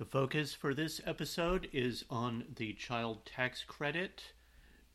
[0.00, 4.32] The focus for this episode is on the child tax credit.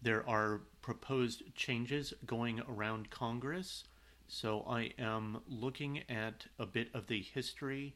[0.01, 3.83] There are proposed changes going around Congress,
[4.27, 7.93] so I am looking at a bit of the history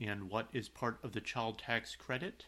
[0.00, 2.46] and what is part of the child tax credit.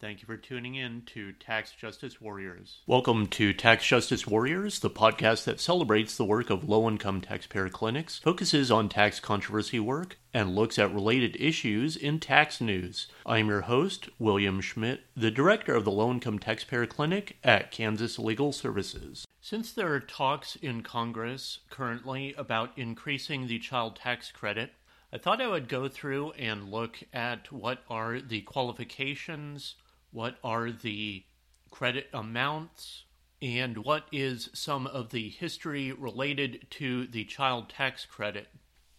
[0.00, 2.78] Thank you for tuning in to Tax Justice Warriors.
[2.86, 7.68] Welcome to Tax Justice Warriors, the podcast that celebrates the work of low income taxpayer
[7.68, 13.08] clinics, focuses on tax controversy work, and looks at related issues in tax news.
[13.26, 17.70] I am your host, William Schmidt, the director of the Low Income Taxpayer Clinic at
[17.70, 19.26] Kansas Legal Services.
[19.42, 24.72] Since there are talks in Congress currently about increasing the child tax credit,
[25.12, 29.74] I thought I would go through and look at what are the qualifications
[30.12, 31.24] what are the
[31.70, 33.04] credit amounts,
[33.40, 38.48] and what is some of the history related to the child tax credit.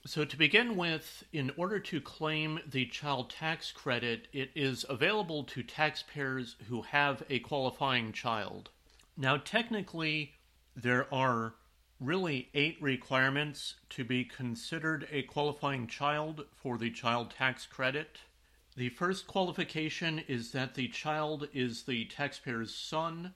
[0.06, 5.44] So, to begin with, in order to claim the child tax credit, it is available
[5.44, 8.72] to taxpayers who have a qualifying child.
[9.16, 10.34] Now, technically,
[10.76, 11.54] there are
[12.00, 18.22] really eight requirements to be considered a qualifying child for the child tax credit.
[18.78, 23.34] The first qualification is that the child is the taxpayer's son,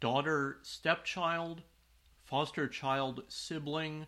[0.00, 1.62] daughter, stepchild,
[2.24, 4.06] foster child, sibling,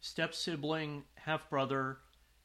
[0.00, 1.98] step sibling, half brother,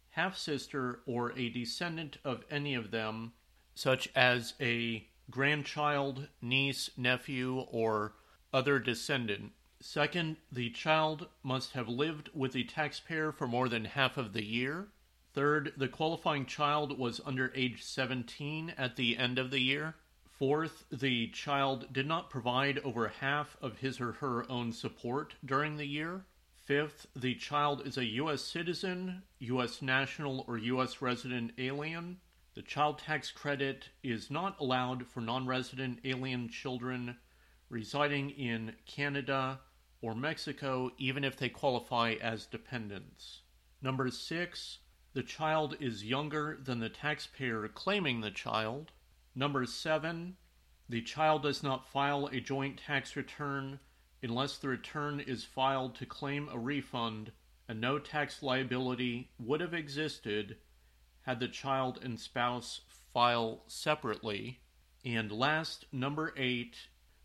[0.09, 3.31] half sister, or a descendant of any of them,
[3.75, 8.15] such as a grandchild, niece, nephew, or
[8.53, 9.53] other descendant.
[9.79, 14.43] Second, the child must have lived with the taxpayer for more than half of the
[14.43, 14.89] year.
[15.33, 19.95] Third, the qualifying child was under age 17 at the end of the year.
[20.29, 25.77] Fourth, the child did not provide over half of his or her own support during
[25.77, 26.25] the year.
[26.65, 28.41] Fifth, the child is a U.S.
[28.41, 29.81] citizen, U.S.
[29.81, 31.01] national, or U.S.
[31.01, 32.19] resident alien.
[32.53, 37.15] The child tax credit is not allowed for non resident alien children
[37.69, 39.61] residing in Canada
[40.01, 43.43] or Mexico, even if they qualify as dependents.
[43.81, 44.79] Number six,
[45.13, 48.91] the child is younger than the taxpayer claiming the child.
[49.35, 50.37] Number seven,
[50.87, 53.79] the child does not file a joint tax return
[54.23, 57.31] unless the return is filed to claim a refund
[57.67, 60.57] and no tax liability would have existed
[61.21, 62.81] had the child and spouse
[63.13, 64.59] file separately.
[65.05, 66.75] And last, number eight,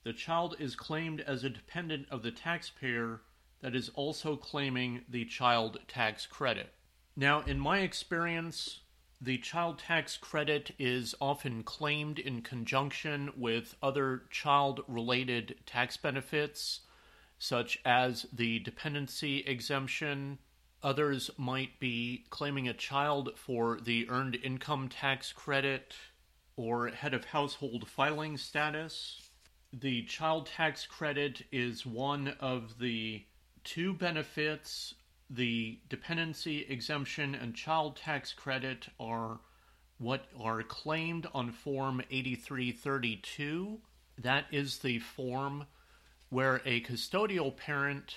[0.03, 3.23] the child is claimed as a dependent of the taxpayer
[3.61, 6.73] that is also claiming the child tax credit.
[7.19, 8.81] Now, in my experience,
[9.23, 16.81] the child tax credit is often claimed in conjunction with other child related tax benefits,
[17.39, 20.39] such as the dependency exemption.
[20.83, 25.95] Others might be claiming a child for the earned income tax credit
[26.55, 29.31] or head of household filing status.
[29.73, 33.25] The child tax credit is one of the
[33.65, 34.95] two benefits
[35.29, 39.41] the dependency exemption and child tax credit are
[39.99, 43.81] what are claimed on Form 8332.
[44.19, 45.67] That is the form
[46.29, 48.17] where a custodial parent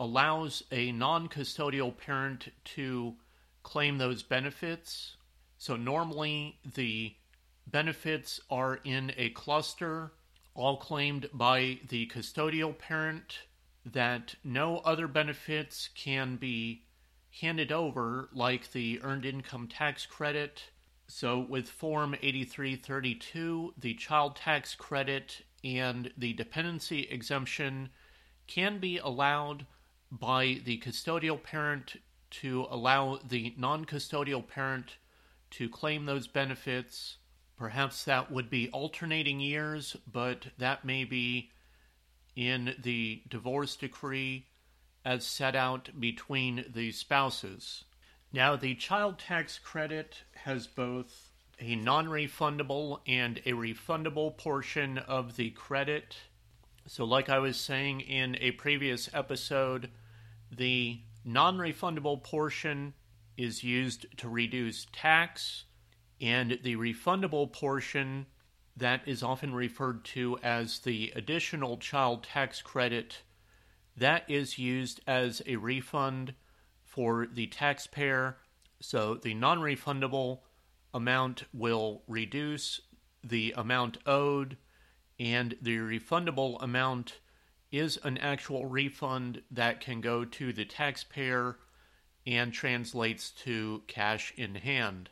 [0.00, 3.14] allows a non custodial parent to
[3.62, 5.16] claim those benefits.
[5.58, 7.14] So, normally the
[7.66, 10.12] benefits are in a cluster,
[10.54, 13.38] all claimed by the custodial parent
[13.92, 16.84] that no other benefits can be
[17.40, 20.70] handed over, like the Earned Income Tax Credit.
[21.06, 27.90] So, with Form 8332, the child tax credit and the dependency exemption
[28.46, 29.66] can be allowed
[30.10, 31.96] by the custodial parent
[32.30, 34.96] to allow the non custodial parent
[35.50, 37.16] to claim those benefits.
[37.56, 41.50] Perhaps that would be alternating years, but that may be
[42.38, 44.46] in the divorce decree
[45.04, 47.82] as set out between the spouses.
[48.32, 55.34] Now, the child tax credit has both a non refundable and a refundable portion of
[55.34, 56.16] the credit.
[56.86, 59.90] So, like I was saying in a previous episode,
[60.48, 62.94] the non refundable portion
[63.36, 65.64] is used to reduce tax,
[66.20, 68.26] and the refundable portion
[68.78, 73.22] that is often referred to as the additional child tax credit
[73.96, 76.34] that is used as a refund
[76.84, 78.36] for the taxpayer.
[78.80, 80.40] So the non refundable
[80.94, 82.80] amount will reduce
[83.24, 84.56] the amount owed,
[85.18, 87.18] and the refundable amount
[87.72, 91.58] is an actual refund that can go to the taxpayer
[92.26, 95.10] and translates to cash in hand.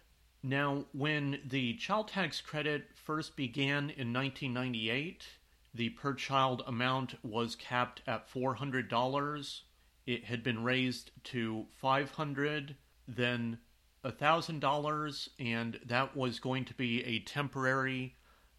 [0.48, 5.26] Now, when the child tax credit first began in 1998,
[5.74, 9.62] the per child amount was capped at $400.
[10.06, 12.76] It had been raised to 500,
[13.08, 13.58] then
[14.04, 18.14] $1,000, and that was going to be a temporary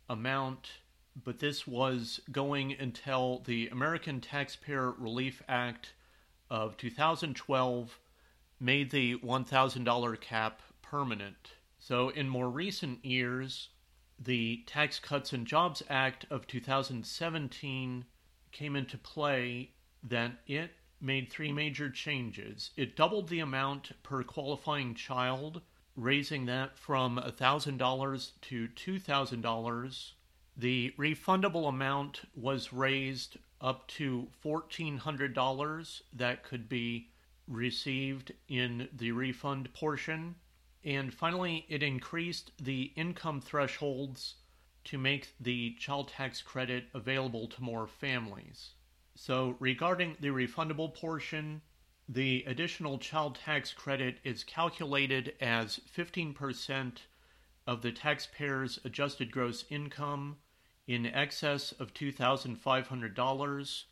[0.10, 0.72] amount,
[1.24, 5.94] but this was going until the American Taxpayer Relief Act
[6.50, 7.98] of 2012
[8.60, 11.54] made the $1,000 cap permanent.
[11.80, 13.70] So, in more recent years,
[14.20, 18.06] the Tax Cuts and Jobs Act of 2017
[18.52, 19.72] came into play
[20.04, 22.72] that it made three major changes.
[22.76, 25.62] It doubled the amount per qualifying child,
[25.96, 30.12] raising that from $1,000 to $2,000.
[30.56, 37.10] The refundable amount was raised up to $1,400 that could be
[37.48, 40.36] received in the refund portion.
[40.88, 44.36] And finally, it increased the income thresholds
[44.86, 48.70] to make the child tax credit available to more families.
[49.14, 51.62] So, regarding the refundable portion,
[52.08, 57.00] the additional child tax credit is calculated as 15%
[57.68, 60.38] of the taxpayer's adjusted gross income
[60.88, 63.84] in excess of $2,500.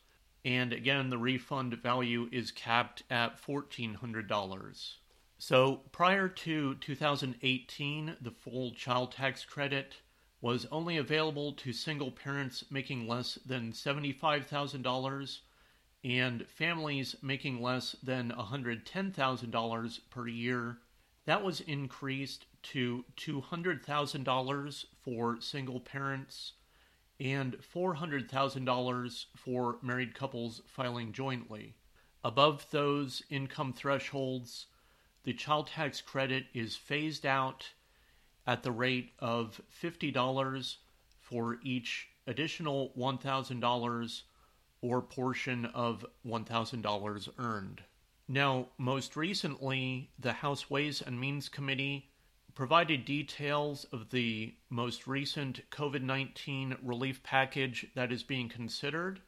[0.45, 4.95] And again, the refund value is capped at $1,400.
[5.47, 9.97] So prior to 2018, the full child tax credit
[10.41, 15.39] was only available to single parents making less than $75,000
[16.03, 20.79] and families making less than $110,000 per year.
[21.25, 26.53] That was increased to $200,000 for single parents
[27.19, 31.75] and $400,000 for married couples filing jointly.
[32.23, 34.65] Above those income thresholds,
[35.25, 37.71] the child tax credit is phased out
[38.45, 40.75] at the rate of $50
[41.19, 44.21] for each additional $1,000
[44.81, 47.81] or portion of $1,000 earned.
[48.27, 52.11] Now, most recently, the House Ways and Means Committee
[52.53, 59.21] provided details of the most recent COVID 19 relief package that is being considered,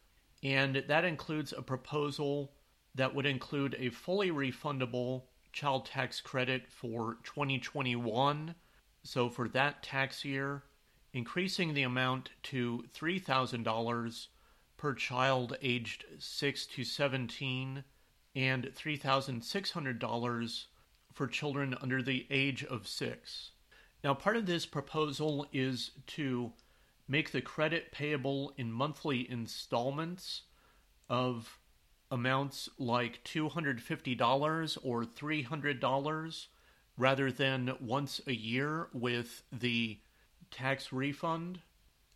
[0.44, 2.54] and that includes a proposal
[2.94, 8.56] that would include a fully refundable child tax credit for 2021.
[9.04, 10.64] So for that tax year,
[11.14, 14.28] increasing the amount to $3,000
[14.78, 17.84] per child aged 6 to 17
[18.36, 20.66] and $3,600
[21.14, 23.52] for children under the age of 6.
[24.04, 26.52] Now, part of this proposal is to
[27.08, 30.44] make the credit payable in monthly installments
[31.10, 31.60] of
[32.10, 36.48] amounts like $250 or $300
[36.98, 40.00] rather than once a year with the
[40.52, 41.60] tax refund.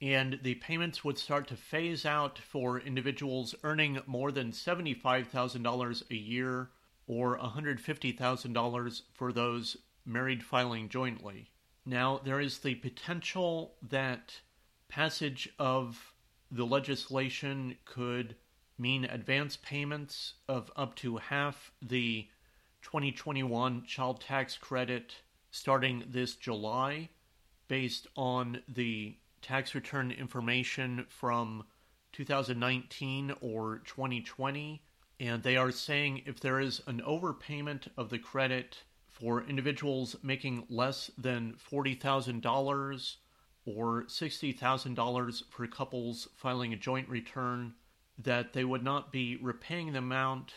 [0.01, 6.15] And the payments would start to phase out for individuals earning more than $75,000 a
[6.15, 6.71] year
[7.05, 11.51] or $150,000 for those married filing jointly.
[11.85, 14.41] Now, there is the potential that
[14.88, 16.13] passage of
[16.49, 18.35] the legislation could
[18.81, 22.27] mean advance payments of up to half the
[22.81, 25.13] 2021 child tax credit
[25.51, 27.09] starting this July
[27.67, 31.63] based on the tax return information from
[32.13, 34.81] 2019 or 2020.
[35.19, 40.65] And they are saying if there is an overpayment of the credit for individuals making
[40.69, 43.15] less than $40,000
[43.65, 47.75] or $60,000 for couples filing a joint return,
[48.18, 50.53] that they would not be repaying the amount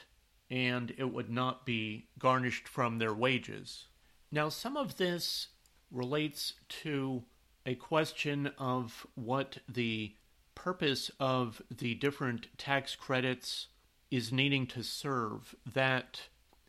[0.51, 3.89] and it would not be garnished from their wages.
[4.31, 5.49] Now, some of this
[5.91, 7.25] relates to
[7.67, 10.15] a question of what the
[10.55, 13.69] purpose of the different tax credits
[14.11, 15.55] is needing to serve.
[15.73, 16.21] That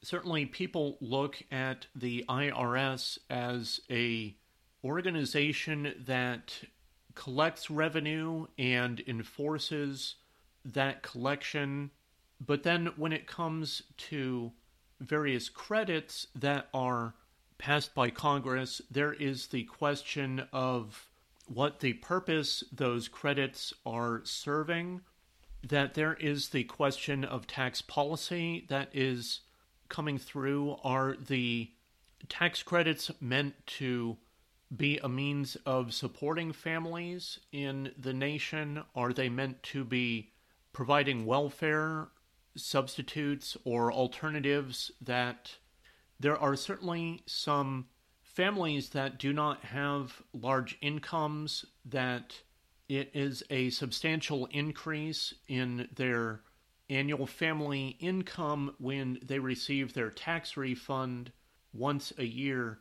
[0.02, 4.36] certainly people look at the IRS as a
[4.84, 6.54] organization that
[7.16, 10.16] collects revenue and enforces
[10.66, 11.92] that collection.
[12.46, 14.52] But then when it comes to
[15.00, 17.14] various credits that are
[17.58, 21.08] passed by Congress, there is the question of
[21.48, 25.02] what the purpose those credits are serving.
[25.68, 29.42] That there is the question of tax policy that is
[29.90, 30.78] coming through.
[30.84, 31.72] Are the
[32.30, 34.18] tax credits meant to
[34.76, 38.84] be a means of supporting families in the nation?
[38.96, 40.32] Are they meant to be
[40.76, 42.10] providing welfare
[42.58, 45.50] substitutes or alternatives that
[46.20, 47.86] there are certainly some
[48.22, 52.42] families that do not have large incomes, that
[52.90, 56.42] it is a substantial increase in their
[56.90, 61.32] annual family income when they receive their tax refund
[61.72, 62.80] once a year.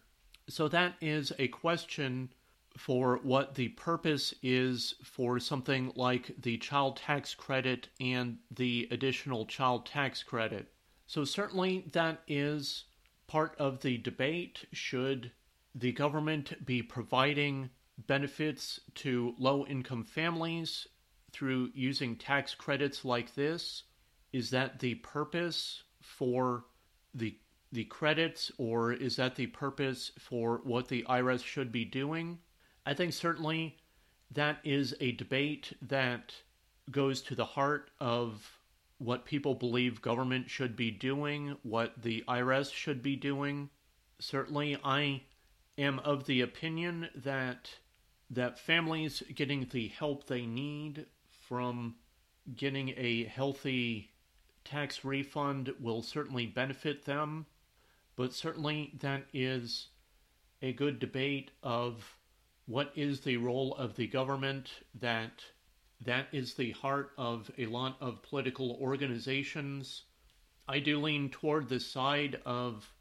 [0.48, 2.30] So that is a question
[2.76, 9.46] for what the purpose is for something like the child tax credit and the additional
[9.46, 10.72] child tax credit.
[11.06, 12.84] So, certainly, that is
[13.26, 14.64] part of the debate.
[14.72, 15.30] Should
[15.74, 17.70] the government be providing
[18.06, 20.88] benefits to low income families
[21.32, 23.84] through using tax credits like this?
[24.32, 26.64] Is that the purpose for
[27.14, 27.38] the
[27.72, 32.38] the credits or is that the purpose for what the IRS should be doing?
[32.86, 33.78] I think certainly
[34.30, 36.34] that is a debate that
[36.90, 38.58] goes to the heart of
[38.98, 43.70] what people believe government should be doing, what the IRS should be doing.
[44.18, 45.22] Certainly, I
[45.78, 47.70] am of the opinion that
[48.30, 51.06] that families getting the help they need
[51.48, 51.94] from
[52.56, 54.10] getting a healthy
[54.64, 57.46] tax refund will certainly benefit them,
[58.16, 59.88] but certainly that is
[60.62, 62.16] a good debate of
[62.66, 65.44] what is the role of the government that
[66.00, 70.04] that is the heart of a lot of political organizations.
[70.68, 72.92] I do lean toward the side of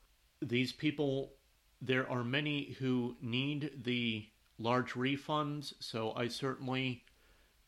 [0.42, 1.34] these people.
[1.82, 4.26] There are many who need the
[4.58, 7.04] large refunds, so I certainly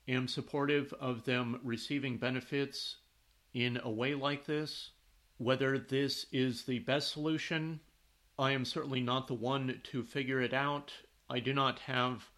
[0.08, 2.98] am supportive of them receiving benefits
[3.54, 4.92] in a way like this.
[5.38, 7.82] Whether this is the best solution,
[8.40, 10.94] I am certainly not the one to figure it out.
[11.30, 12.30] I do not have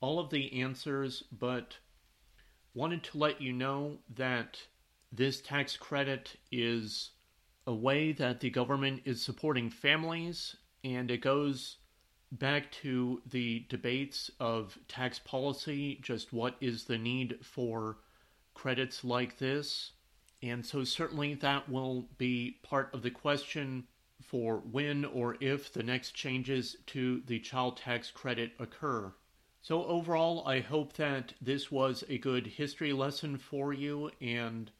[0.00, 1.78] all of the answers, but
[2.74, 4.58] wanted to let you know that
[5.12, 7.10] this tax credit is
[7.66, 11.78] a way that the government is supporting families, and it goes
[12.32, 17.98] back to the debates of tax policy just what is the need for
[18.54, 19.92] credits like this.
[20.42, 23.84] And so, certainly, that will be part of the question
[24.26, 29.12] for when or if the next changes to the child tax credit occur.
[29.62, 34.70] So, overall, I hope that this was a good history lesson for you and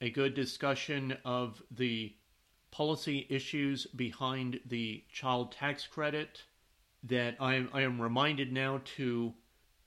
[0.00, 2.14] a good discussion of the
[2.70, 6.42] policy issues behind the child tax credit.
[7.02, 9.34] That I am, I am reminded now to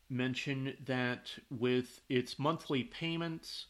[0.10, 3.68] mention that with its monthly payments,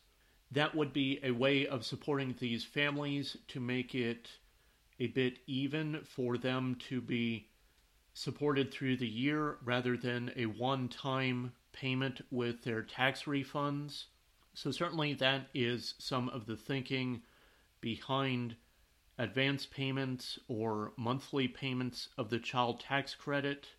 [0.51, 4.29] that would be a way of supporting these families to make it
[5.01, 7.49] a bit even for them to be
[8.13, 14.05] supported through the year rather than a one time payment with their tax refunds.
[14.53, 17.23] So, certainly, that is some of the thinking
[17.79, 18.55] behind
[19.17, 23.69] advance payments or monthly payments of the child tax credit.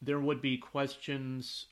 [0.00, 1.66] There would be questions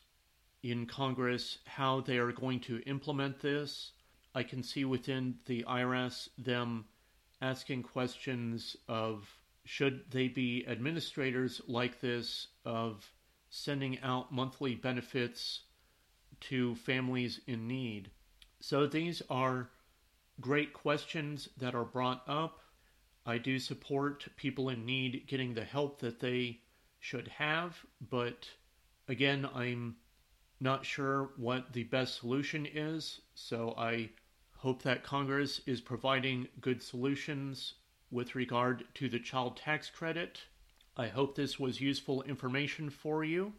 [0.62, 3.90] in Congress how they are going to implement this.
[4.36, 6.84] I can see within the IRS them
[7.40, 9.28] asking questions of
[9.64, 13.12] should they be administrators like this of
[13.50, 15.62] sending out monthly benefits
[16.40, 18.10] to families in need?
[18.60, 19.70] So these are
[20.40, 22.60] great questions that are brought up.
[23.26, 26.60] I do support people in need getting the help that they
[26.98, 27.76] should have,
[28.10, 28.48] but
[29.08, 29.96] again, I'm
[30.60, 34.10] not sure what the best solution is, so I
[34.60, 37.74] hope that Congress is providing good solutions
[38.10, 40.42] with regard to the child tax credit.
[40.98, 43.54] I hope this was useful information for you,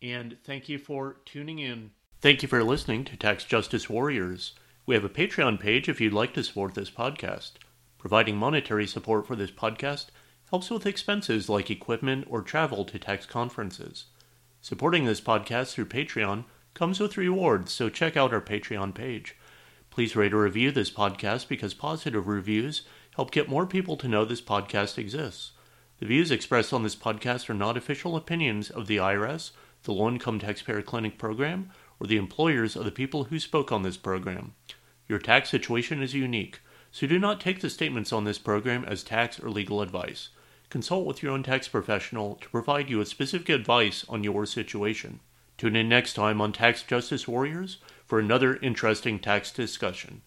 [0.00, 1.90] and thank you for tuning in.
[2.22, 4.54] Thank you for listening to Tax Justice Warriors.
[4.86, 7.52] We have a Patreon page if you'd like to support this podcast.
[7.98, 10.06] Providing monetary support for this podcast
[10.48, 14.06] helps with expenses like equipment or travel to tax conferences.
[14.62, 19.36] Supporting this podcast through Patreon comes with rewards, so check out our Patreon page.
[19.98, 22.82] Please rate or review this podcast because positive reviews
[23.16, 25.50] help get more people to know this podcast exists.
[25.98, 29.50] The views expressed on this podcast are not official opinions of the IRS,
[29.82, 33.82] the Low Income Taxpayer Clinic program, or the employers of the people who spoke on
[33.82, 34.54] this program.
[35.08, 36.60] Your tax situation is unique,
[36.92, 40.28] so do not take the statements on this program as tax or legal advice.
[40.70, 45.18] Consult with your own tax professional to provide you with specific advice on your situation.
[45.56, 50.22] Tune in next time on Tax Justice Warriors for another interesting tax discussion.